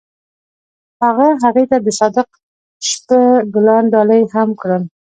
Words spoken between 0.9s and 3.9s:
هغه هغې ته د صادق شپه ګلان